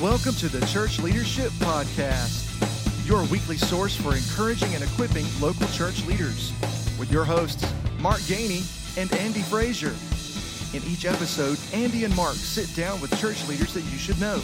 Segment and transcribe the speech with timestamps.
[0.00, 2.48] Welcome to the Church Leadership Podcast,
[3.06, 6.54] your weekly source for encouraging and equipping local church leaders,
[6.98, 8.64] with your hosts, Mark Gainey
[8.96, 9.94] and Andy Frazier.
[10.74, 14.40] In each episode, Andy and Mark sit down with church leaders that you should know.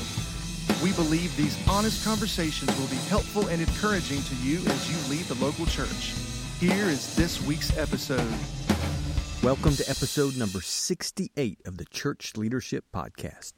[0.83, 5.25] We believe these honest conversations will be helpful and encouraging to you as you lead
[5.25, 6.13] the local church.
[6.61, 8.31] Here is this week's episode.
[9.43, 13.55] Welcome to episode number 68 of the Church Leadership Podcast.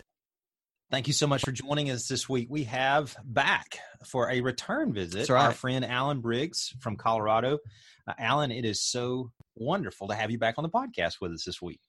[0.91, 2.49] Thank you so much for joining us this week.
[2.51, 5.45] We have back for a return visit right.
[5.45, 7.59] our friend Alan Briggs from Colorado.
[8.07, 11.45] Uh, Alan, it is so wonderful to have you back on the podcast with us
[11.45, 11.81] this week.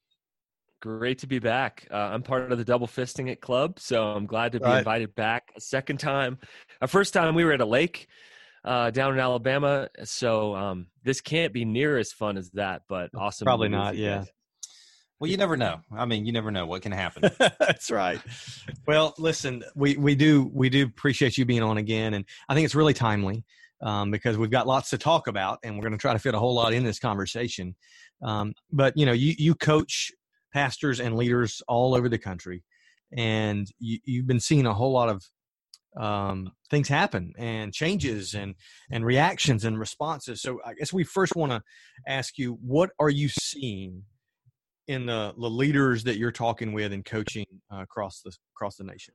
[0.82, 1.88] Great to be back.
[1.90, 4.78] Uh, I'm part of the Double Fisting It Club, so I'm glad to be Right.
[4.78, 6.38] invited back a second time.
[6.82, 8.06] Our first time we were at a lake
[8.64, 13.10] uh, down in Alabama, so um, this can't be near as fun as that, but
[13.14, 13.46] awesome.
[13.46, 14.18] Probably not, yeah.
[14.18, 14.30] guys.
[15.20, 15.80] Well, you never know.
[15.94, 17.30] I mean, you never know what can happen.
[17.38, 18.18] That's right.
[18.86, 22.64] Well, listen, we we do we do appreciate you being on again, and I think
[22.64, 23.44] it's really timely
[23.82, 26.34] um, because we've got lots to talk about, and we're going to try to fit
[26.34, 27.76] a whole lot in this conversation.
[28.22, 30.10] Um, but you know, you you coach
[30.54, 32.62] pastors and leaders all over the country,
[33.14, 35.22] and you, you've been seeing a whole lot of
[36.02, 38.54] um, things happen and changes and
[38.90, 40.40] and reactions and responses.
[40.40, 41.62] So I guess we first want to
[42.06, 44.04] ask you, what are you seeing?
[44.90, 48.84] In the, the leaders that you're talking with and coaching uh, across the across the
[48.84, 49.14] nation?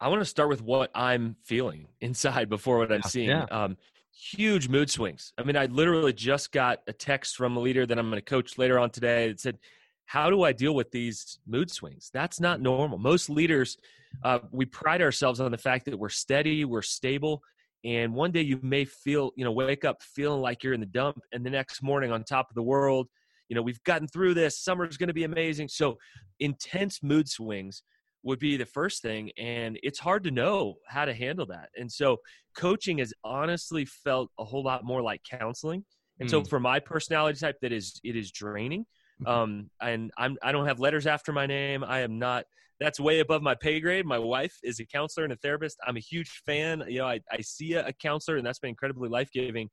[0.00, 3.30] I want to start with what I'm feeling inside before what I'm seeing.
[3.30, 3.46] yeah.
[3.50, 3.76] Um,
[4.12, 5.32] huge mood swings.
[5.38, 8.24] I mean, I literally just got a text from a leader that I'm going to
[8.24, 9.58] coach later on today that said,
[10.06, 12.10] How do I deal with these mood swings?
[12.14, 12.98] That's not normal.
[12.98, 13.76] Most leaders,
[14.22, 17.42] uh, we pride ourselves on the fact that we're steady, we're stable.
[17.84, 20.86] And one day you may feel, you know, wake up feeling like you're in the
[20.86, 23.08] dump, and the next morning on top of the world,
[23.48, 24.58] you know, we've gotten through this.
[24.58, 25.68] Summer's going to be amazing.
[25.68, 25.96] So,
[26.40, 27.82] intense mood swings
[28.24, 31.68] would be the first thing and it's hard to know how to handle that.
[31.76, 32.16] And so
[32.56, 35.84] coaching has honestly felt a whole lot more like counseling.
[36.20, 36.48] And so Mm.
[36.48, 38.84] for my personality type that is it is draining
[39.26, 41.84] um and i'm i don't have letters after my name.
[41.84, 42.44] I am not
[42.80, 44.04] that's way above my pay grade.
[44.04, 45.78] My wife is a counselor and a therapist.
[45.86, 46.82] I'm a huge fan.
[46.88, 49.70] You know i, I see a, a counselor and that's been incredibly life-giving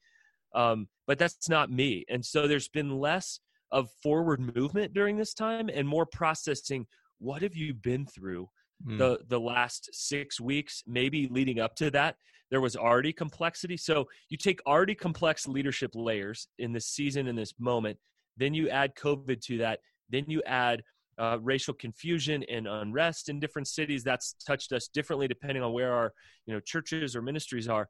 [0.53, 2.05] um but that's not me.
[2.09, 3.39] And so there's been less
[3.71, 6.85] of forward movement during this time and more processing
[7.19, 8.49] what have you been through
[8.85, 8.97] Mm.
[8.97, 10.83] the the last six weeks?
[10.85, 12.17] Maybe leading up to that
[12.51, 13.77] there was already complexity.
[13.77, 17.97] So you take already complex leadership layers in this season in this moment
[18.37, 20.83] then you add covid to that then you add
[21.17, 24.03] uh, racial confusion and unrest in different cities.
[24.03, 26.11] That's touched us differently depending on where our
[26.45, 27.87] you know churches or ministries are.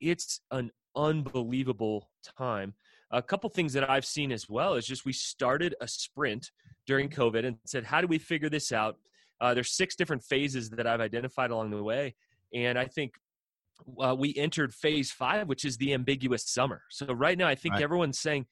[0.00, 2.08] It's an unbelievable
[2.38, 2.74] time
[3.10, 6.50] a couple things that i've seen as well is just we started a sprint
[6.86, 8.96] during covid and said how do we figure this out
[9.40, 12.14] uh, there's six different phases that I've identified along the way,
[12.54, 13.14] and I think
[14.02, 16.82] uh, we entered phase five, which is the ambiguous summer.
[16.90, 17.82] So right now, I think Right.
[17.82, 18.46] everyone's saying,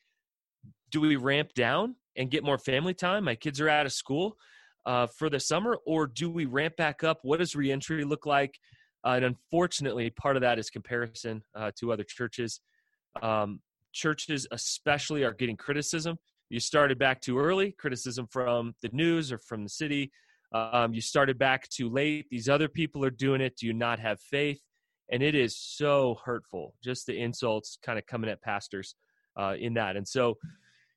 [0.91, 3.25] "Do we ramp down and get more family time?
[3.25, 4.37] My kids are out of school
[4.84, 7.19] uh, for the summer, or do we ramp back up?
[7.23, 8.59] What does reentry look like?"
[9.05, 12.61] Uh, and unfortunately, part of that is comparison uh, to other churches.
[13.23, 13.61] Um,
[13.97, 16.19] churches, especially, are getting criticism.
[16.49, 20.12] You started back too early, criticism from the news or from the city.
[20.53, 22.27] Um, you started back too late.
[22.31, 23.56] These other people are doing it.
[23.56, 24.61] Do you not have faith?
[25.11, 28.95] And it is so hurtful just the insults kind of coming at pastors
[29.37, 29.97] uh, in that.
[29.97, 30.37] And so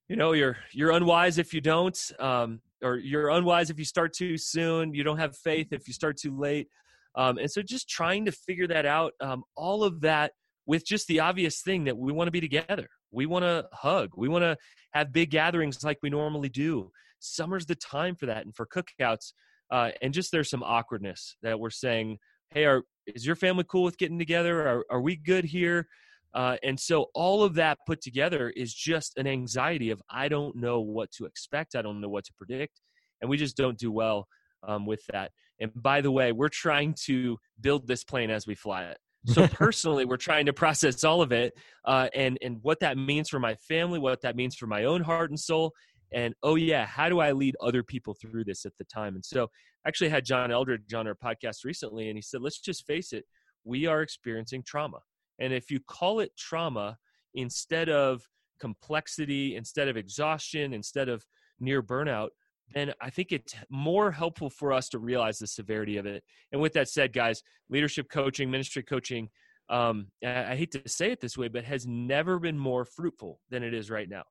[0.07, 4.13] you know you're you're unwise if you don't um, or you're unwise if you start
[4.13, 4.93] too soon.
[4.93, 6.67] You don't have faith if you start too late.
[7.15, 10.31] Um, and so just trying to figure that out um, all of that
[10.69, 12.87] with just the obvious thing that we want to be together.
[13.09, 14.11] We want to hug.
[14.15, 14.55] We want to
[14.93, 16.91] have big gatherings like we normally do.
[17.17, 19.33] Summer's the time for that and for cookouts
[19.71, 22.19] uh, and just there's some awkwardness that we're saying
[22.51, 24.67] hey are is your family cool with getting together?
[24.67, 25.87] Are, are we good here?
[26.35, 30.55] Uh, and so all of that put together is just an anxiety of i don't
[30.55, 31.73] know what to expect.
[31.73, 32.79] I don't know what to predict.
[33.21, 34.27] And we just don't do well
[34.67, 35.31] um, with that.
[35.59, 39.47] And by the way we're trying to build this plane as we fly it so
[39.51, 41.53] personally we're trying to process all of it
[41.85, 45.01] uh, and and what that means for my family what that means for my own
[45.01, 45.73] heart and soul
[46.13, 49.15] and oh yeah how do i lead other people through this at the time?
[49.15, 49.47] And so
[49.85, 53.13] I actually had john eldredge on our podcast recently and he said let's just face
[53.13, 53.25] it
[53.63, 54.99] we are experiencing trauma.
[55.39, 56.97] And if you call it trauma
[57.33, 58.23] instead of
[58.59, 61.23] complexity instead of exhaustion instead of
[61.61, 62.29] near burnout
[62.73, 66.61] then i think it's more helpful for us to realize the severity of it and
[66.61, 69.29] with that said guys leadership coaching ministry coaching
[69.69, 73.63] um, I hate to say it this way, but has never been more fruitful than
[73.63, 74.23] it is right now.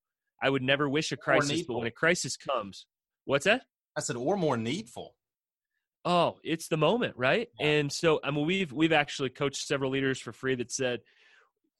[0.42, 2.86] I would never wish a crisis, but when a crisis comes,
[3.24, 3.62] what's that?
[3.96, 5.14] I said, or more needful.
[6.04, 7.48] oh, it's the moment, right?
[7.60, 7.66] Yeah.
[7.66, 11.00] And so, I mean, we've we've actually coached several leaders for free that said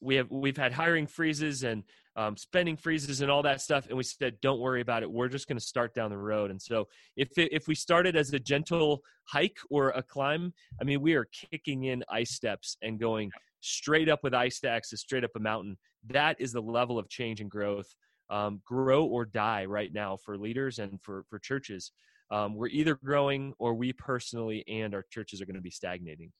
[0.00, 1.84] we have we've had hiring freezes and
[2.18, 5.10] um, spending freezes and all that stuff, and we said, don't worry about it.
[5.10, 6.50] We're just going to start down the road.
[6.50, 10.84] And so, if it, if we started as a gentle hike or a climb, I
[10.84, 13.30] mean, we are kicking in ice steps and going
[13.60, 15.78] straight up with ice stacks, straight up a mountain.
[16.08, 17.94] That is the level of change and growth.
[18.30, 21.92] Um, grow or die right now for leaders and for for churches
[22.30, 26.32] um, we're either growing or we personally and our churches are going to be stagnating.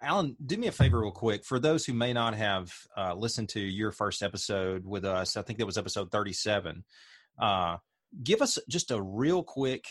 [0.00, 1.44] Alan, do me a favor, real quick.
[1.44, 5.42] For those who may not have uh, listened to your first episode with us, I
[5.42, 6.84] think that was episode 37.
[7.38, 7.78] Uh,
[8.22, 9.86] give us just a real quick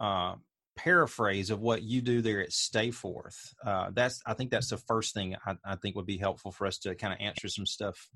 [0.00, 0.34] uh,
[0.76, 3.54] paraphrase of what you do there at Stayforth.
[3.64, 6.66] Uh, that's I think that's the first thing I, I, think would be helpful for
[6.66, 8.08] us to kind of answer some stuff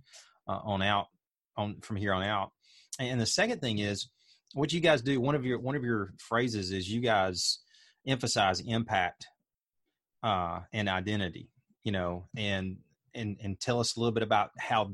[0.48, 1.06] uh, on out
[1.56, 2.52] on from here on out.
[2.98, 4.08] And the second thing is
[4.54, 7.58] what you guys do one of your one of your phrases is you guys
[8.06, 9.26] emphasize impact
[10.22, 11.50] uh, and identity
[11.84, 12.78] you know and
[13.14, 14.92] and and tell us a little bit about how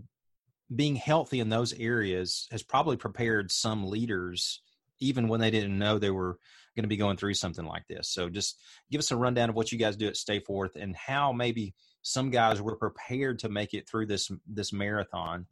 [0.74, 4.62] being healthy in those areas has probably prepared some leaders
[5.00, 6.38] even when they didn't know they were
[6.76, 8.08] going to be going through something like this.
[8.08, 8.58] So just
[8.90, 12.30] give us a rundown of what you guys do at Stayforth and how maybe some
[12.30, 15.46] guys were prepared to make it through this this marathon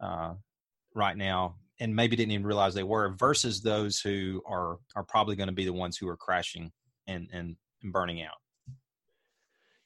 [0.00, 0.34] uh,
[0.94, 5.36] right now and maybe didn't even realize they were versus those who are are probably
[5.36, 6.70] going to be the ones who are crashing
[7.06, 8.41] and and, and burning out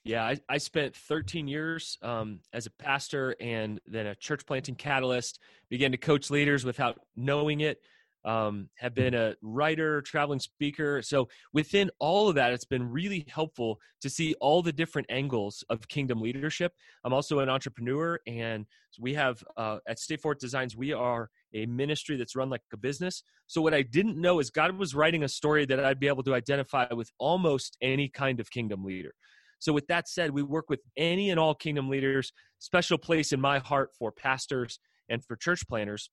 [0.06, 4.76] yeah I, I spent 13 years um, as a pastor and then a church planting
[4.76, 7.80] catalyst began to coach leaders without knowing it
[8.26, 11.00] um, have been a writer, traveling speaker.
[11.00, 15.64] So within all of that, it's been really helpful to see all the different angles
[15.70, 16.72] of kingdom leadership.
[17.04, 18.66] I'm also an entrepreneur, and
[18.98, 23.22] we have uh, at Stayforth Designs, we are a ministry that's run like a business.
[23.46, 26.24] So what I didn't know is God was writing a story that I'd be able
[26.24, 29.12] to identify with almost any kind of kingdom leader.
[29.58, 33.40] So, with that said, we work with any and all kingdom leaders, special place in
[33.40, 36.10] my heart for pastors and for church planters.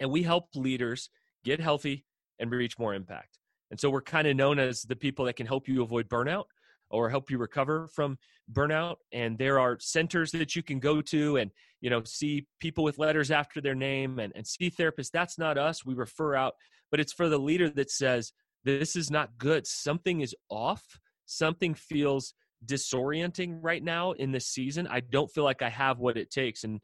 [0.00, 1.10] And we help leaders
[1.44, 2.04] get healthy,
[2.38, 3.38] and reach more impact.
[3.70, 6.44] And so we're kind of known as the people that can help you avoid burnout
[6.90, 8.18] or help you recover from
[8.52, 12.82] burnout and there are centers that you can go to and you know see people
[12.82, 16.54] with letters after their name and, and see therapists that's not us we refer out
[16.90, 18.32] but it's for the leader that says
[18.64, 20.82] this is not good something is off
[21.26, 22.34] something feels
[22.66, 26.64] disorienting right now in this season i don't feel like i have what it takes
[26.64, 26.80] and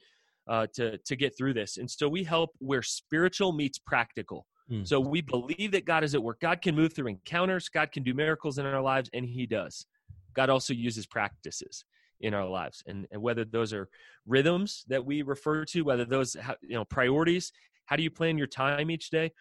[0.48, 1.76] uh, to to get through this.
[1.76, 4.46] And so we help where spiritual meets practical.
[4.70, 4.86] Mm.
[4.86, 6.40] So we believe that God is at work.
[6.40, 7.68] God can move through encounters.
[7.68, 9.86] God can do miracles in our lives, and He does.
[10.34, 11.84] God also uses practices
[12.20, 13.88] in our lives, and, and whether those are
[14.26, 17.52] rhythms that we refer to, whether those you know priorities.
[17.86, 19.32] How do you plan your time each day?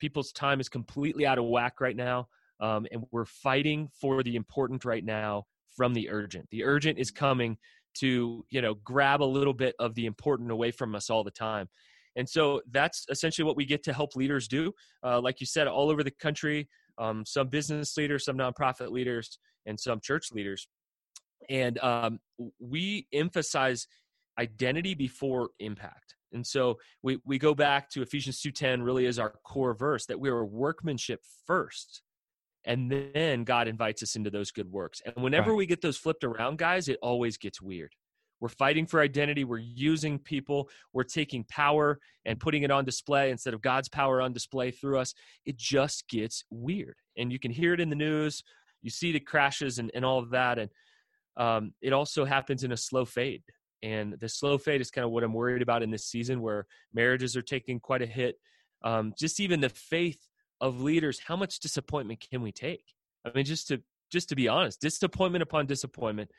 [0.00, 2.28] People's time is completely out of whack right now,
[2.60, 5.44] um, and we're fighting for the important right now
[5.76, 6.46] from the urgent.
[6.50, 7.56] The urgent is coming
[7.94, 11.30] to you know grab a little bit of the important away from us all the
[11.30, 11.68] time.
[12.14, 14.72] And so that's essentially what we get to help leaders do.
[15.02, 19.38] Uh, like you said all over the country um, some business leaders some nonprofit leaders
[19.66, 20.68] and some church leaders.
[21.48, 22.20] And um,
[22.60, 23.86] we emphasize
[24.38, 26.14] identity before impact.
[26.32, 30.18] And so we, we go back to ephesians 2.10 really is our core verse that
[30.18, 32.02] we are workmanship first
[32.64, 35.00] and then God invites us into those good works.
[35.04, 35.56] And whenever right.
[35.56, 37.92] we get those flipped around, guys, it always gets weird.
[38.40, 39.44] We're fighting for identity.
[39.44, 40.68] We're using people.
[40.92, 44.98] We're taking power and putting it on display instead of God's power on display through
[44.98, 45.14] us.
[45.46, 46.96] It just gets weird.
[47.16, 48.42] And you can hear it in the news.
[48.82, 50.58] You see the crashes and, and all of that.
[50.58, 50.70] And
[51.36, 53.42] um, it also happens in a slow fade.
[53.84, 56.66] And the slow fade is kind of what I'm worried about in this season where
[56.92, 58.36] marriages are taking quite a hit.
[58.84, 60.18] Um, just even the faith
[60.62, 62.84] of leaders how much disappointment can we take?
[63.26, 66.30] I mean just to just to be honest disappointment upon disappointment.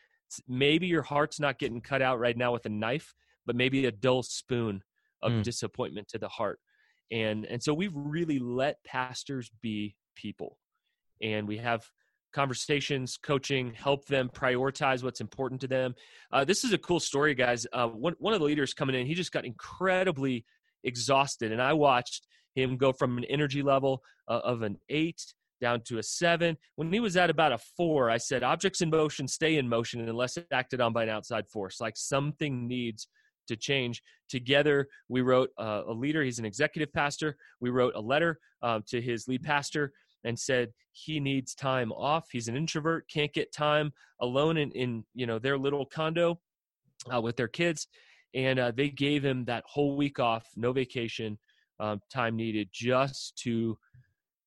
[0.47, 3.13] Maybe your heart's not getting cut out right now with a knife
[3.45, 4.81] but maybe a dull spoon
[5.21, 5.43] of mm.
[5.43, 6.59] disappointment to the heart.
[7.11, 10.57] And and so we've really let pastors be people.
[11.21, 11.83] And we have
[12.33, 15.93] conversations coaching help them prioritize what's important to them.
[16.31, 17.67] Uh, this is a cool story guys.
[17.71, 20.45] Uh, one, one of the leaders coming in he just got incredibly
[20.85, 25.21] exhausted and i watched him go from an energy level uh, of an eight
[25.61, 26.57] down to a seven.
[26.75, 30.07] When he was at about a four, I said, objects in motion stay in motion
[30.07, 31.79] unless acted on by an outside force.
[31.79, 33.07] Like something needs
[33.47, 34.01] to change.
[34.29, 36.23] Together, we wrote uh, a leader.
[36.23, 37.37] He's an executive pastor.
[37.61, 39.93] We wrote a letter uh, to his lead pastor
[40.23, 42.25] and said he needs time off.
[42.31, 43.91] He's an introvert, can't get time
[44.21, 46.39] alone in, in you know their little condo
[47.13, 47.87] uh, with their kids,
[48.33, 51.37] and uh, they gave him that whole week off, no vacation,
[51.79, 53.77] um, time needed just to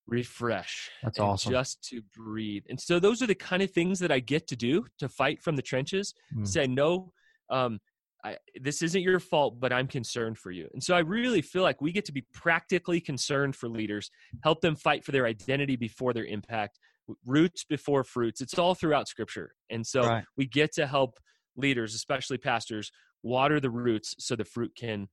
[0.07, 0.91] refresh.
[1.03, 1.53] That's awesome.
[1.53, 2.65] Just to breathe.
[2.69, 5.43] And so those are the kind of things that I get to do to fight
[5.43, 6.15] from the trenches.
[6.35, 6.47] Mm.
[6.47, 7.13] Say no.
[7.51, 7.81] Um,
[8.25, 10.69] I, this isn't your fault, but I'm concerned for you.
[10.73, 14.11] And so I really feel like we get to be practically concerned for leaders,
[14.43, 16.79] help them fight for their identity before their impact,
[17.25, 18.41] roots before fruits.
[18.41, 19.53] It's all throughout scripture.
[19.71, 20.25] And so Right.
[20.37, 21.19] we get to help
[21.57, 22.91] leaders, especially pastors,
[23.23, 25.09] water the roots so the fruit can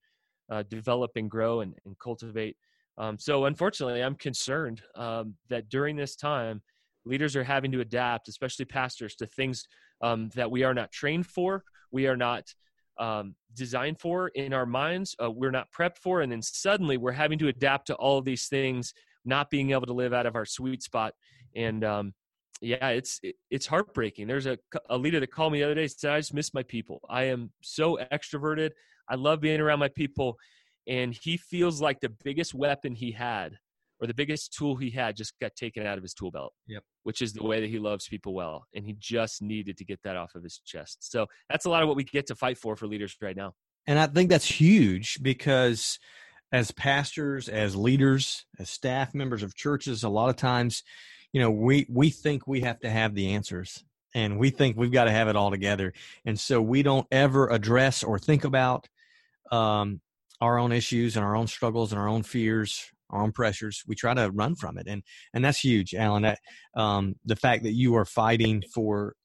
[0.54, 2.56] uh, develop and grow and, and cultivate.
[2.98, 6.62] Um, so unfortunately, I'm concerned um, that during this time,
[7.06, 9.68] leaders are having to adapt, especially pastors, to things
[10.02, 12.54] um, that we are not trained for, we are not
[13.00, 17.12] um, designed for in our minds, uh, we're not prepped for, and then suddenly we're
[17.12, 18.94] having to adapt to all of these things,
[19.26, 21.14] not being able to live out of our sweet spot.
[21.56, 22.14] And um,
[22.62, 23.20] yeah, it's
[23.50, 24.28] it's heartbreaking.
[24.28, 24.58] There's a,
[24.90, 27.02] a leader that called me the other day said, "I just miss my people.
[27.10, 28.72] I am so extroverted.
[29.10, 30.38] I love being around my people."
[30.88, 33.58] And he feels like the biggest weapon he had,
[34.02, 36.54] or the biggest tool he had, just got taken out of his tool belt.
[36.68, 36.84] Yep.
[37.04, 40.00] Which is the way that he loves people well, and he just needed to get
[40.04, 41.10] that off of his chest.
[41.12, 43.54] So that's a lot of what we get to fight for for leaders right now.
[43.88, 46.00] And I think that's huge because
[46.52, 50.84] as pastors, as leaders, as staff members of churches, a lot of times,
[51.34, 53.84] you know, we we think we have to have the answers
[54.14, 55.94] and we think we've got to have it all together.
[56.26, 58.88] And so we don't ever address or think about
[59.54, 60.02] um,
[60.42, 62.72] our own issues and our own struggles and our own fears,
[63.10, 63.84] our own pressures.
[63.88, 66.24] We try to run from it, and and that's huge, Alan.
[66.24, 66.40] That
[66.76, 69.16] um, the fact that you are fighting for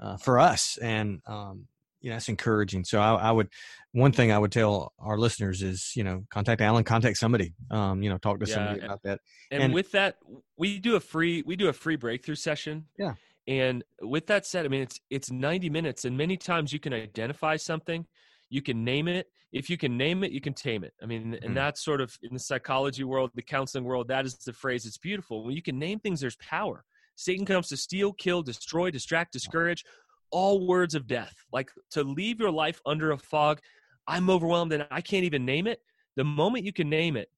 [0.00, 1.66] uh, for us, and um,
[2.00, 2.84] you know, that's encouraging.
[2.84, 3.48] So I, I would
[3.92, 8.02] one thing I would tell our listeners is you know contact Alan, contact somebody, um,
[8.02, 9.20] you know, talk to Yeah, somebody and- about that.
[9.50, 10.16] and, And- with that
[10.56, 13.14] we do a free we do a free breakthrough session Yeah.
[13.48, 16.92] and with that said i mean it's it's 90 minutes and many times you can
[16.92, 18.06] identify something
[18.50, 19.26] you can name it.
[19.52, 20.92] If you can name it you can tame it.
[21.02, 21.54] I mean and hmm.
[21.54, 24.98] that's sort of in the psychology world the counseling world that is the phrase it's
[24.98, 25.44] beautiful.
[25.44, 26.84] When you can name things there's power.
[27.16, 29.84] Satan comes to steal kill destroy distract discourage
[30.30, 31.34] all words of death.
[31.52, 33.60] Like to leave your life under a fog
[34.08, 35.80] i'm overwhelmed and i can't even name it.
[36.16, 37.28] The moment you can name it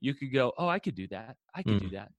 [0.00, 1.36] you could go, oh, I could do that.
[1.54, 1.94] I could do hmm.
[1.94, 2.10] that.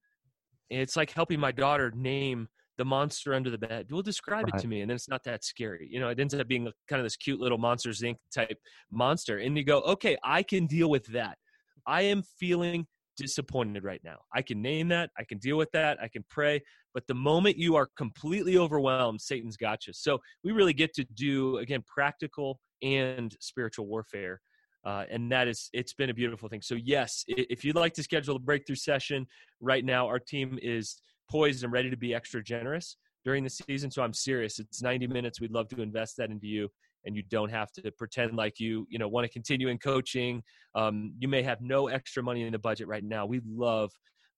[0.72, 2.48] And it's like helping my daughter name
[2.80, 3.88] the monster under the bed.
[3.92, 5.90] Well, describe it to me, and then it's not that scary.
[5.92, 8.16] You know, it ends up being a, kind of this cute little Monsters Inc.
[8.34, 8.58] type
[8.90, 11.38] monster, and you go, okay, I can deal with that.
[11.86, 14.20] I am feeling disappointed right now.
[14.34, 15.10] I can name that.
[15.18, 16.02] I can deal with that.
[16.02, 16.62] I can pray.
[16.94, 19.92] But the moment you are completely overwhelmed, Satan's got you.
[19.92, 24.40] So we really get to do again practical and spiritual warfare
[24.86, 28.04] uh, and that is it's been a beautiful thing so yes if you'd like to
[28.04, 29.28] schedule a breakthrough session
[29.60, 33.92] right now our team is poised and ready to be extra generous during the season
[33.92, 36.70] so i'm serious it's 90 minutes we'd love to invest that into you
[37.06, 40.42] and you don't have to pretend like you you know want to continue in coaching
[40.76, 43.92] um, you may have no extra money in the budget right now we'd love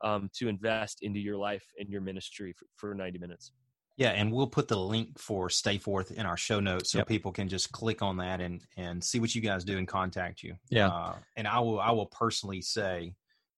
[0.04, 3.52] um, to invest into your life and your ministry for, for 90 minutes
[3.98, 7.08] Yeah, and we'll put the link for Stay Forth in our show notes so Yep.
[7.08, 10.42] people can just click on that and and see what you guys do and contact
[10.42, 10.56] you.
[10.70, 10.88] Yeah.
[10.88, 13.14] Uh, and I will I will personally say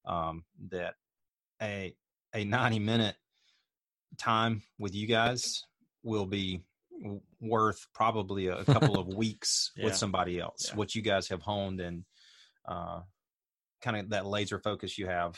[0.05, 0.95] um, that
[1.61, 1.95] a
[2.35, 3.15] a ninety minute
[4.17, 5.63] time with you guys
[6.03, 6.61] will be
[7.39, 9.85] worth probably a, couple of weeks Yeah.
[9.85, 10.67] with somebody else.
[10.69, 10.75] Yeah.
[10.75, 12.03] What you guys have honed and
[12.67, 13.01] uh,
[13.81, 15.35] kind of that laser focus you have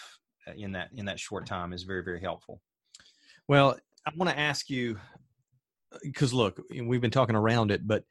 [0.47, 2.61] uh, in that in that short time is very very helpful.
[3.47, 4.97] Well, I want to ask you
[6.03, 8.03] because look, we've been talking around it, but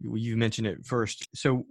[0.00, 1.28] you mentioned it first.
[1.34, 1.66] So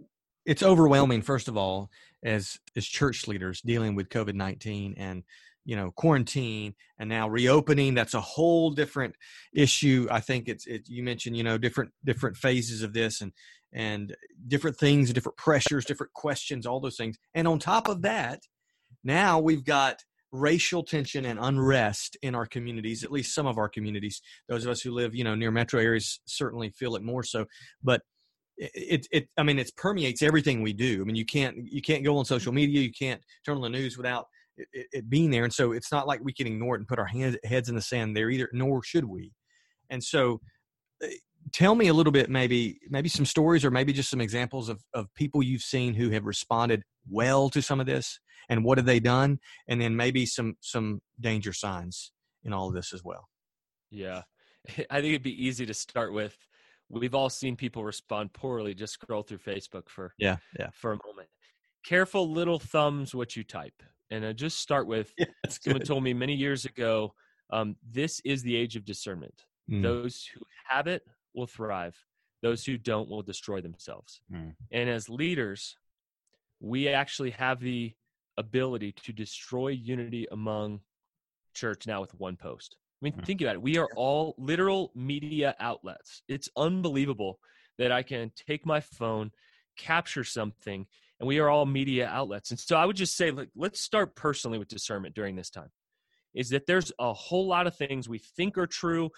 [0.45, 1.89] it's overwhelming, first of all,
[2.23, 5.23] as as church leaders dealing with COVID nineteen and
[5.67, 7.93] you know quarantine and now reopening.
[7.93, 9.15] That's a whole different
[9.53, 10.07] issue.
[10.09, 10.87] I think it's it.
[10.87, 13.33] You mentioned you know different different phases of this and
[13.73, 14.15] and
[14.47, 17.17] different things, different pressures, different questions, all those things.
[17.35, 18.39] And on top of that,
[19.03, 19.99] now we've got
[20.31, 24.69] racial tension and unrest in our communities at least some of our communities those of
[24.69, 27.45] us who live you know near metro areas certainly feel it more so
[27.81, 28.01] but
[28.57, 32.03] it, it i mean it permeates everything we do i mean you can't you can't
[32.03, 35.43] go on social media you can't turn on the news without it, it, being there
[35.43, 37.75] and so it's not like we can ignore it and put our hands, heads in
[37.75, 39.31] the sand there either nor should we
[39.89, 40.39] and so
[41.03, 41.07] uh,
[41.53, 44.83] tell me a little bit maybe maybe some stories or maybe just some examples of,
[44.93, 48.85] of people you've seen who have responded well to some of this and what have
[48.85, 52.11] they done and then maybe some some danger signs
[52.43, 53.27] in all of this as well
[53.91, 54.23] Yeah.
[54.89, 56.37] I think it'd be easy to start with.
[56.89, 58.73] We've all seen people respond poorly.
[58.73, 61.27] Just scroll through Facebook for yeah yeah for a moment.
[61.85, 63.83] Careful little thumbs what you type.
[64.11, 67.13] And I just start with yeah someone told me many years ago,
[67.49, 69.45] um, this is the age of discernment.
[69.69, 69.81] Mm.
[69.83, 71.97] Those who have it will thrive.
[72.41, 74.21] Those who don't will destroy themselves.
[74.31, 74.55] Mm.
[74.71, 75.75] And as leaders,
[76.59, 77.93] we actually have the
[78.37, 80.81] ability to destroy unity among
[81.53, 82.75] church now with one post.
[83.01, 83.21] I mean, Hmm.
[83.21, 83.61] think about it.
[83.61, 86.23] We are all literal media outlets.
[86.27, 87.39] It's unbelievable
[87.77, 89.31] that I can take my phone,
[89.75, 90.87] capture something,
[91.19, 92.51] and we are all media outlets.
[92.51, 95.69] And so I would just say, let's start personally with discernment during this time.
[96.33, 99.09] Is that there's a whole lot of things we think are true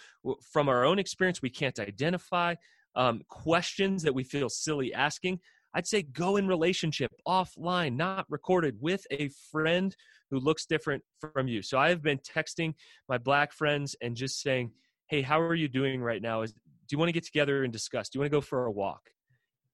[0.53, 2.55] from our own experience we can't identify,
[2.95, 5.39] um, questions that we feel silly asking.
[5.73, 9.95] I'd say go in relationship offline, not recorded, with a friend
[10.31, 11.61] who looks different from you.
[11.61, 12.73] So I have been texting
[13.07, 14.71] my black friends and just saying,
[15.07, 16.41] "Hey, how are you doing right now?
[16.41, 16.59] Is, do
[16.91, 18.09] you want to get together and discuss?
[18.09, 19.11] Do you want to go for a walk?"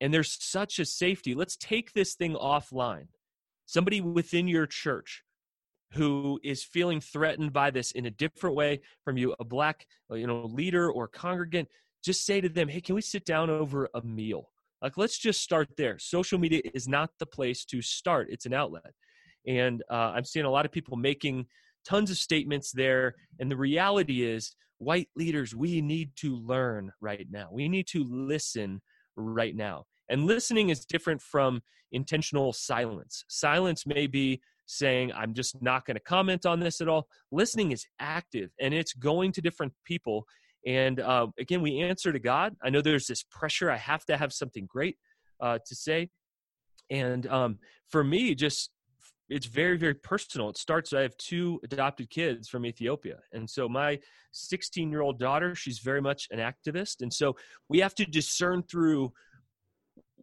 [0.02, 1.34] And there's such a safety.
[1.34, 3.08] Let's take this thing offline.
[3.66, 5.24] Somebody within your church
[5.94, 10.28] who is feeling threatened by this in a different way from you, a black, you
[10.28, 11.70] know, leader or congregant,
[12.04, 15.42] just say to them, "Hey, can we sit down over a meal?" Like, let's just
[15.42, 15.98] start there.
[15.98, 18.94] Social media is not the place to start; it's an outlet.
[19.48, 21.48] And uh, I'm seeing a lot of people making
[21.86, 23.16] tons of statements there.
[23.40, 27.50] And the reality is, white leaders, we need to learn right now.
[27.52, 28.82] We need to listen
[29.15, 29.86] right now.
[30.10, 33.24] And listening is different from intentional silence.
[33.27, 37.07] Silence may be saying, I'm just not going to comment on this at all.
[37.31, 40.25] Listening is active and it's going to different people.
[40.65, 42.55] And uh, again, we answer to God.
[42.63, 43.69] I know there's this pressure.
[43.69, 44.98] I have to have something great
[45.39, 46.10] uh, to say.
[46.89, 48.72] And um, for me, just
[49.29, 50.50] it's very very personal.
[50.50, 54.00] It starts i have two adopted kids from ethiopia and so my
[54.32, 57.36] 16 year old daughter she's very much an activist and so
[57.70, 59.12] we have to discern through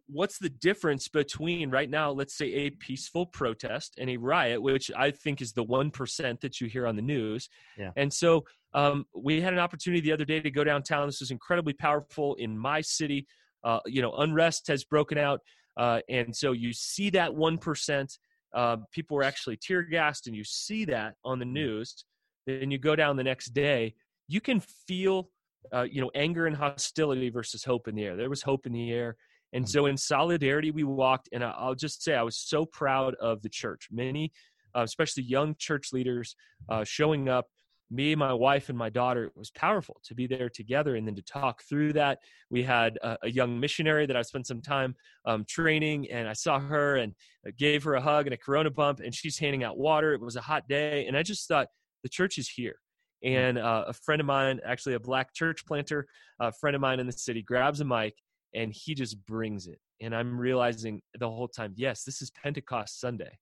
[0.07, 4.91] what's the difference between right now let's say a peaceful protest and a riot which
[4.97, 7.49] i think is the 1% that you hear on the news.
[7.77, 7.91] Yeah.
[7.95, 8.43] and so
[8.75, 11.07] um, we had an opportunity the other day to go downtown.
[11.07, 13.27] This was incredibly powerful in my city.
[13.63, 15.39] Uh, you know unrest has broken out
[15.77, 18.17] uh, and so you see that 1%
[18.53, 22.05] uh, people were actually tear gassed and you see that on the news
[22.45, 23.93] then you go down the next day
[24.27, 25.29] you can feel
[25.73, 28.15] uh, you know anger and hostility versus hope in the air.
[28.15, 29.15] There was hope in the air.
[29.53, 33.41] And so in solidarity we walked and i'll just say i was so proud of
[33.43, 33.87] the church.
[33.91, 34.31] Many
[34.75, 36.35] uh, especially young church leaders
[36.69, 37.45] uh, showing up
[37.91, 41.15] me my wife and my daughter it was powerful to be there together and then
[41.15, 42.19] to talk through that.
[42.49, 46.33] We had a, a young missionary that i spent some time um, training and i
[46.33, 47.13] saw her and
[47.57, 50.13] gave her a hug and a corona bump and she's handing out water.
[50.13, 51.67] It was a hot day and i just thought
[52.03, 52.75] the church is here.
[53.23, 56.07] And uh, a friend of mine actually a black church planter
[56.39, 58.15] a friend of mine in the city grabs a mic
[58.55, 59.79] and he just brings it.
[60.01, 63.37] And i'm realizing the whole time yes this is pentecost sunday.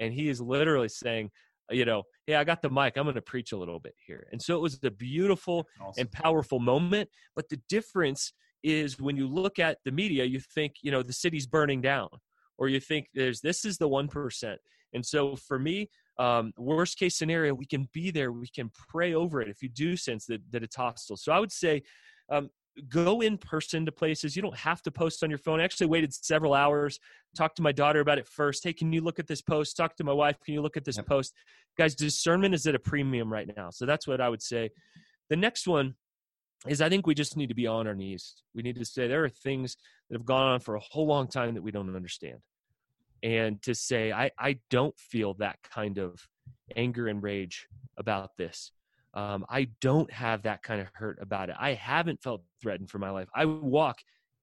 [0.00, 1.30] And he is literally saying
[1.72, 4.26] you know hey i got the mic i'm going to preach a little bit here.
[4.32, 6.00] And so it was a beautiful Awesome.
[6.02, 8.32] and powerful moment but the difference
[8.62, 12.08] is when you look at the media you think you know the city's burning down
[12.58, 14.56] or you think there's this is the 1%
[14.94, 19.14] and so for me um, worst case scenario we can be there we can pray
[19.14, 21.16] over it if you do sense that, that it's hostile.
[21.16, 21.82] So i would say
[22.30, 22.50] um,
[22.88, 24.34] go in person to places.
[24.34, 25.60] You don't have to post on your phone.
[25.60, 26.98] I actually waited several hours
[27.36, 28.64] talked to my daughter about it first.
[28.64, 29.76] Hey can you look at this post?
[29.76, 30.38] Talk to my wife.
[30.44, 31.06] Can you look at this Yep.
[31.06, 31.34] post?
[31.78, 34.70] Guys discernment is at a premium right now so that's what i would say.
[35.30, 35.94] The next one
[36.68, 38.34] is i think we just need to be on our knees.
[38.54, 39.76] We need to say there are things
[40.08, 42.38] that have gone on for a whole long time that we don't understand.
[43.22, 46.28] And to say i i don't feel that kind of
[46.76, 48.72] anger and rage about this
[49.14, 51.56] um, i don't have that kind of hurt about it.
[51.58, 53.28] I haven't felt threatened for my life.
[53.34, 53.98] I walk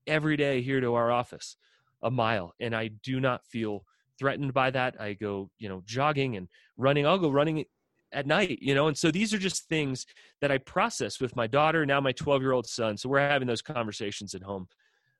[0.08, 1.58] every day here to our office
[2.02, 3.84] a mile and i do not feel
[4.18, 5.00] threatened by that.
[5.00, 7.06] I go you know jogging and running.
[7.06, 7.66] I'll go running
[8.12, 10.08] at night you know and so these are just things
[10.42, 13.48] that i process with my daughter now my 12 year old son so we're having
[13.48, 14.68] those conversations at home.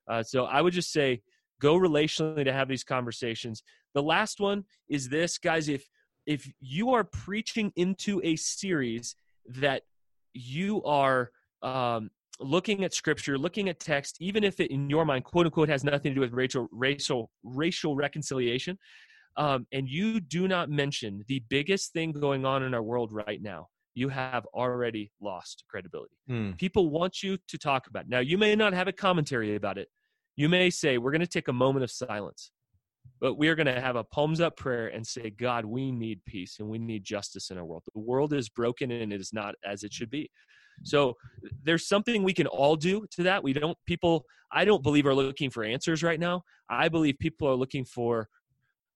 [0.08, 1.22] Uh, so i would just say
[1.60, 3.62] go relationally to have these conversations.
[3.94, 5.86] The last one is this guys if
[6.26, 9.14] if you are preaching into a series
[9.56, 9.82] that
[10.34, 11.30] you are
[11.62, 15.68] um, looking at scripture looking at text even if it in your mind quote unquote
[15.68, 18.78] has nothing to do with racial racial racial reconciliation
[19.36, 23.42] um, and you do not mention the biggest thing going on in our world right
[23.42, 26.52] now you have already lost credibility Hmm.
[26.52, 28.08] people want you to talk about it.
[28.08, 29.88] now you may not have a commentary about it
[30.36, 32.52] you may say we're going to take a moment of silence
[33.20, 36.24] but we are going to have a palms up prayer and say god we need
[36.24, 37.82] peace and we need justice in our world.
[37.94, 40.30] The world is broken and it is not as it should be.
[40.82, 41.14] So
[41.62, 43.42] there's something we can all do to that.
[43.42, 46.42] We don't people i don't believe are looking for answers right now.
[46.68, 48.28] I believe people are looking for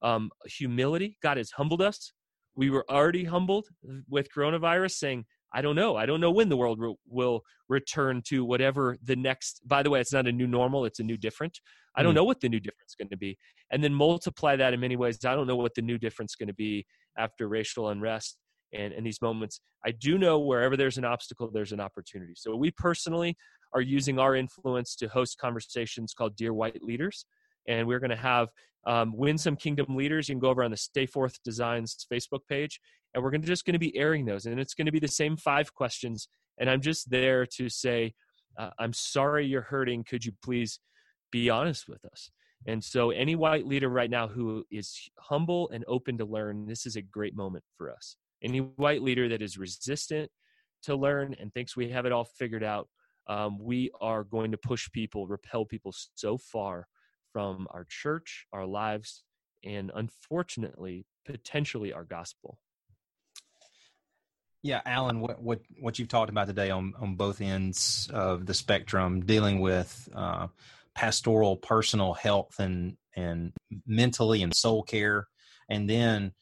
[0.03, 1.17] um, humility.
[1.23, 2.12] God has humbled us.
[2.57, 3.67] We were already humbled
[4.09, 8.21] with coronavirus saying i don't know i don't know when the world re- will return
[8.27, 11.17] to whatever the next by the way it's not a new normal it's a new
[11.17, 11.59] different
[11.97, 12.17] i don't Hmm.
[12.17, 13.38] know what the new difference is going to be
[13.71, 16.37] and then multiply that in many ways i don't know what the new difference is
[16.37, 16.85] going to be
[17.17, 18.38] after racial unrest
[18.83, 22.35] And in these moments, I do know wherever there's an obstacle, there's an opportunity.
[22.37, 23.37] So we personally
[23.75, 27.27] are using our influence to host conversations called Dear White Leaders.
[27.66, 28.48] And we're going to have
[28.87, 30.29] um, Win Some Kingdom Leaders.
[30.29, 32.81] You can go over on the Stay Forth Designs Facebook page,
[33.14, 34.46] and we're going to just going to be airing those.
[34.46, 36.29] And it's going to be the same five questions.
[36.59, 38.14] And I'm just there to say,
[38.59, 40.05] uh, I'm sorry you're hurting.
[40.05, 40.79] Could you please
[41.33, 42.31] be honest with us?
[42.66, 46.87] And so, any white leader right now who is humble and open to learn, this
[46.87, 48.16] is a great moment for us.
[48.42, 50.31] Any white leader that is resistant
[50.85, 52.88] to learn and thinks we have it all figured out,
[53.27, 56.87] um, we are going to push people, repel people so far
[57.35, 59.25] from our church, our lives,
[59.64, 62.59] and unfortunately, potentially our gospel.
[64.62, 68.55] Yeah, Alan, what what what you've talked about today on on both ends of the
[68.55, 70.47] spectrum, dealing with uh,
[70.94, 73.53] pastoral, personal health, and and
[73.87, 75.27] mentally and soul care,
[75.68, 76.33] and then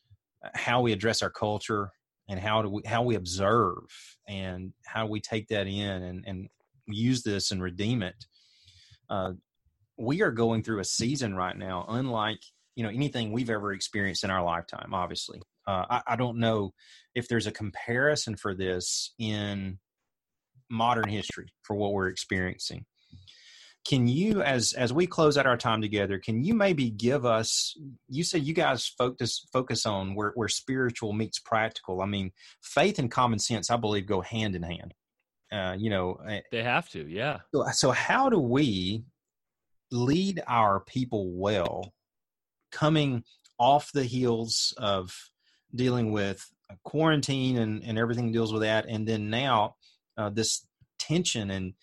[0.54, 1.90] how we address our culture
[2.28, 3.84] and how do we how we observe
[4.28, 6.48] and how we take that in and and
[6.86, 8.26] use this and redeem it.
[9.08, 9.32] Uh,
[9.98, 12.40] we are going through a season right now, unlike
[12.74, 14.94] you know anything we've ever experienced in our lifetime.
[14.94, 16.72] Obviously, uh, I, I don't know
[17.14, 19.78] if there's a comparison for this in
[20.70, 22.86] modern history for what we're experiencing.
[23.86, 27.76] Can you as as we close out our time together can you maybe give us
[28.08, 32.00] you said you guys focus focus on where, where spiritual meets practical.
[32.00, 32.30] I mean
[32.62, 34.94] faith and common sense i believe go hand in hand.
[35.50, 37.40] Uh, you know eh, they have to yeah.
[37.52, 39.04] So, so how do we
[39.92, 41.92] lead our people well
[42.70, 43.22] coming
[43.58, 45.30] off the heels of
[45.74, 46.50] dealing with
[46.82, 49.76] quarantine and, and everything deals with that and then now
[50.16, 50.66] uh, this
[50.98, 51.74] tension and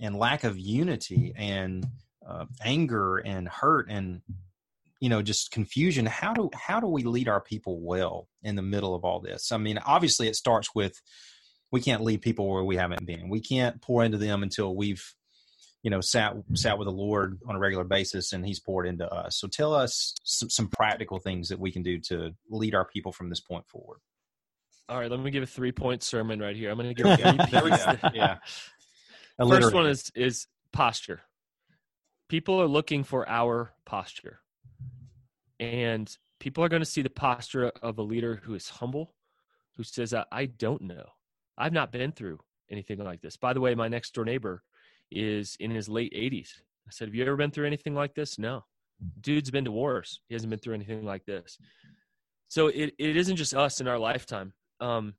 [0.00, 1.86] and lack of unity and
[2.26, 4.22] uh, anger and hurt and
[5.00, 8.62] you know just confusion how do how do we lead our people well in the
[8.62, 9.52] middle of all this?
[9.52, 11.00] I mean obviously it starts with
[11.70, 13.30] we can't lead people where we haven't been.
[13.30, 15.02] We can't pour into them until we've
[15.82, 19.08] you know sat sat with the lord on a regular basis and he's poured into
[19.12, 19.36] us.
[19.38, 23.12] So tell us some, some practical things that we can do to lead our people
[23.12, 23.98] from this point forward.
[24.88, 26.70] All right let me give a three point sermon right here.
[26.70, 27.06] I'm going to give
[27.50, 27.70] three
[28.14, 28.38] yeah.
[29.48, 31.22] First one is is posture.
[32.28, 34.40] People are looking for our posture.
[35.60, 39.14] And people are going to see the posture of a leader who is humble
[39.76, 41.06] who says i don't know.
[41.56, 42.40] I've not been through
[42.70, 43.36] anything like this.
[43.36, 44.62] By the way my next door neighbor
[45.14, 46.50] is in his late 80s.
[46.86, 48.38] I said, Have you ever been through anything like this?
[48.38, 48.64] No.
[49.20, 50.20] Dude's been to wars.
[50.28, 51.58] He hasn't been through anything like this.
[52.48, 54.52] So it, it isn't just us in our lifetime.
[54.80, 55.14] Um,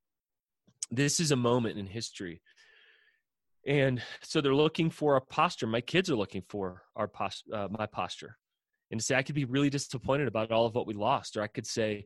[0.92, 2.42] this is a moment in history.
[3.66, 5.68] And so they're looking for a posture.
[5.68, 8.38] My kids are looking for our post, uh, my posture.
[8.92, 11.42] And to say, I could be really disappointed about all of what we lost, or
[11.42, 12.06] I could say,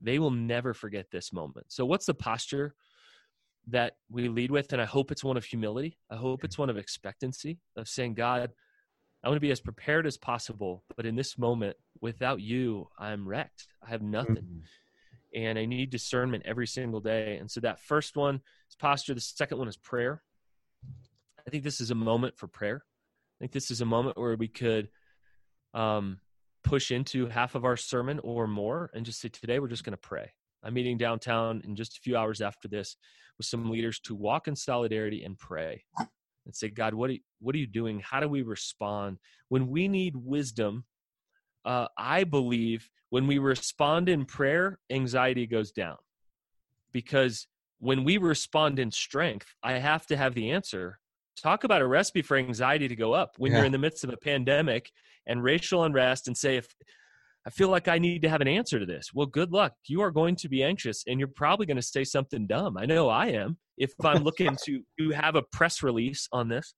[0.00, 1.66] they will never forget this moment.
[1.70, 2.74] So, what's the posture
[3.70, 4.72] that we lead with.
[4.72, 5.98] And I hope it's one of humility.
[6.10, 8.50] I hope it's one of expectancy, of saying, God,
[9.22, 10.84] I want to be as prepared as possible.
[10.96, 13.66] But in this moment, without you, I'm wrecked.
[13.86, 14.36] I have nothing.
[14.36, 15.40] Mm-hmm.
[15.40, 17.36] And I need discernment every single day.
[17.36, 18.36] And so that first one
[18.70, 19.14] is posture.
[19.14, 20.22] The second one is prayer.
[21.46, 22.82] I think this is a moment for prayer.
[22.84, 24.88] I think this is a moment where we could
[25.74, 26.20] um,
[26.64, 29.92] push into half of our sermon or more and just say, today we're just going
[29.92, 30.32] to pray.
[30.64, 32.96] I'm meeting downtown in just a few hours after this
[33.36, 37.20] with some leaders to walk in solidarity and pray and say, God, what are, you,
[37.40, 38.00] what are you doing?
[38.00, 39.18] How do we respond?
[39.48, 40.84] When we need wisdom,
[41.64, 45.96] uh, I believe when we respond in prayer, anxiety goes down.
[46.92, 47.46] Because
[47.78, 50.98] when we respond in strength, I have to have the answer.
[51.40, 53.58] Talk about a recipe for anxiety to go up when yeah.
[53.58, 54.90] you're in the midst of a pandemic
[55.26, 56.74] and racial unrest and say, if
[57.48, 59.14] I feel like I need to have an answer to this.
[59.14, 59.72] Well, good luck.
[59.86, 62.76] You are going to be anxious and you're probably going to say something dumb.
[62.76, 66.74] I know I am if I'm looking to, to have a press release on this.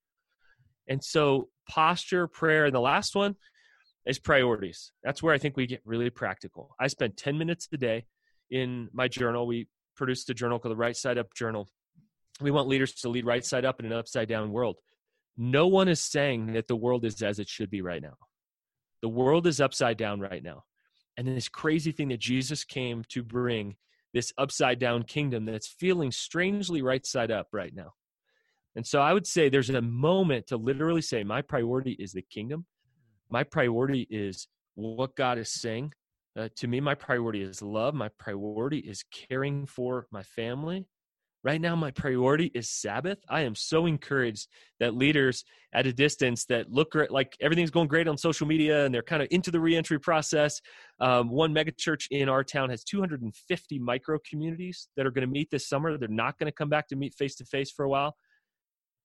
[0.86, 3.34] And so, posture, prayer, and the last one
[4.06, 4.92] is priorities.
[5.02, 6.76] That's where I think we get really practical.
[6.78, 8.04] I spend 10 minutes a day
[8.48, 9.48] in my journal.
[9.48, 11.68] We produced a journal called the Right Side Up Journal.
[12.40, 14.76] We want leaders to lead right side up in an upside down world.
[15.36, 18.14] No one is saying that the world is as it should be right now.
[19.02, 20.64] The world is upside down right now.
[21.16, 23.76] And this crazy thing that Jesus came to bring
[24.12, 27.92] this upside down kingdom that's feeling strangely right side up right now.
[28.76, 32.22] And so I would say there's a moment to literally say, my priority is the
[32.22, 32.66] kingdom.
[33.28, 35.92] My priority is what God is saying.
[36.38, 37.94] Uh, to me, my priority is love.
[37.94, 40.86] My priority is caring for my family.
[41.42, 43.18] Right now, my priority is Sabbath.
[43.28, 44.48] I am so encouraged
[44.78, 48.94] that leaders at a distance that look like everything's going great on social media and
[48.94, 50.60] they're kind of into the reentry process.
[51.00, 55.50] Um, one megachurch in our town has 250 micro communities that are going to meet
[55.50, 55.96] this summer.
[55.96, 58.16] They're not going to come back to meet face to face for a while.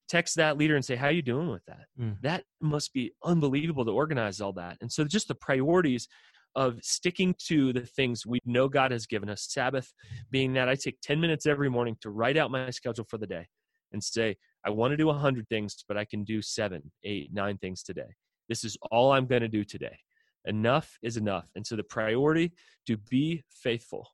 [0.09, 2.21] Text that leader and say, "How you doing with that?" Mm.
[2.21, 4.77] That must be unbelievable to organize all that.
[4.79, 6.07] And so, just the priorities
[6.55, 9.47] of sticking to the things we know God has given us.
[9.49, 9.93] Sabbath
[10.31, 13.27] being that I take 10 minutes every morning to write out my schedule for the
[13.27, 13.47] day
[13.91, 17.57] and say, I want to do 100 things, but I can do seven, eight, nine
[17.57, 18.15] things today.
[18.49, 19.97] This is all I'm going to do today.
[20.45, 21.49] Enough is enough.
[21.55, 22.53] And so the priority
[22.87, 24.07] to be faithful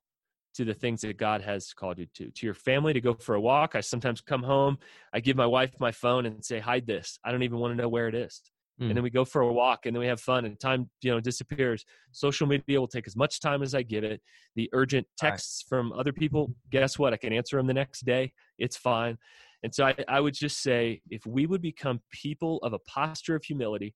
[0.54, 2.30] to the things that God has called you to.
[2.30, 3.74] To your family, to go for a walk.
[3.74, 4.78] I sometimes come home,
[5.12, 7.18] I give my wife my phone and say, hide this.
[7.24, 8.42] I don't even want to know where it is
[8.80, 8.88] mm.
[8.88, 11.10] and then we go for a walk and then we have fun and time you
[11.10, 11.84] know disappears.
[12.12, 14.20] Social media will take as much time as i give it.
[14.56, 15.76] The urgent texts right.
[15.76, 17.12] from other people guess what?
[17.12, 18.32] I can answer them the next day.
[18.58, 19.18] It's fine.
[19.64, 23.36] And so I, I would just say if we would become people of a posture
[23.36, 23.94] of humility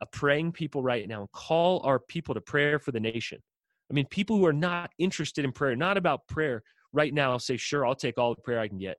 [0.00, 3.38] a praying people right now and call our people to prayer for the nation.
[3.90, 7.38] I mean people who are not interested in prayer not about prayer right now I'll
[7.38, 8.96] say sure i'll take all the prayer i can get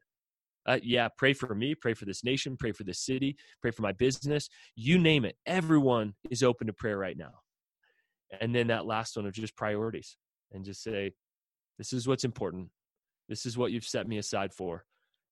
[0.65, 3.81] uh, yeah, pray for me, pray for this nation, pray for this city, pray for
[3.81, 4.49] my business.
[4.75, 5.35] You name it.
[5.45, 7.33] Everyone is open to prayer right now.
[8.39, 10.17] And then that last one of just priorities
[10.51, 11.13] and just say,
[11.77, 12.69] this is what's important.
[13.29, 14.85] This is what you've set me aside for.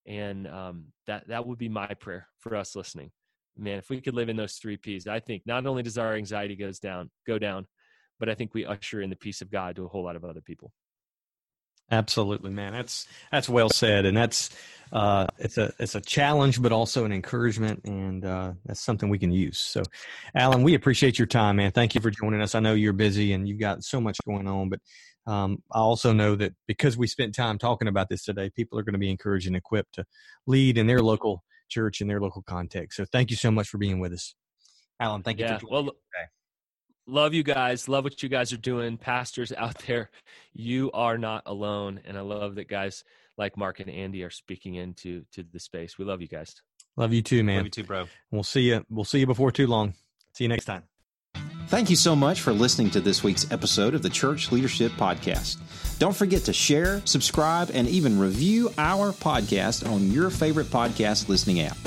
[0.06, 3.12] And um, that, that would be my prayer for us listening.
[3.58, 6.14] Man, if we could live in those three P's, I think not only does our
[6.16, 7.68] anxiety goes down, go down,
[8.20, 10.24] but I think we usher in the peace of God to a whole lot of
[10.24, 10.72] other people.
[11.92, 12.72] Absolutely, man.
[12.72, 14.50] That's that's well said, and that's
[14.92, 19.20] uh, it's a it's a challenge, but also an encouragement, and uh, that's something we
[19.20, 19.58] can use.
[19.58, 19.84] So,
[20.36, 21.72] Alan, we appreciate your time, man.
[21.72, 22.56] Thank you for joining us.
[22.56, 24.80] I know you're busy and you've got so much going on, but
[25.32, 28.84] um, I also know that because we spent time talking about this today, people are
[28.84, 30.06] going to be encouraged and equipped to
[30.46, 32.98] lead in their local church in their local context.
[32.98, 34.36] So, thank you so much for being with us,
[35.00, 35.24] Alan.
[35.24, 35.46] Thank you.
[35.46, 35.92] Yeah, well,
[37.08, 40.12] love you guys love what you guys are doing pastors out there
[40.54, 43.04] you are not alone and i love that guys
[43.42, 45.98] like mark and andy are speaking into to the space.
[45.98, 46.54] We love you guys.
[46.96, 47.58] Love you too man.
[47.58, 48.06] Love you too bro.
[48.30, 49.96] We'll see you we'll see you before too long.
[50.34, 50.84] See you next time.
[51.68, 55.58] Thank you so much for listening to this week's episode of the Church Leadership Podcast.
[56.00, 61.62] Don't forget to share, subscribe, and even review our podcast on your favorite podcast listening
[61.62, 61.78] app.